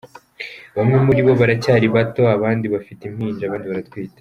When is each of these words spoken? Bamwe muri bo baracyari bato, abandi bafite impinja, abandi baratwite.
Bamwe 0.77 0.97
muri 1.05 1.19
bo 1.25 1.33
baracyari 1.39 1.85
bato, 1.95 2.21
abandi 2.35 2.65
bafite 2.73 3.01
impinja, 3.05 3.43
abandi 3.45 3.67
baratwite. 3.71 4.19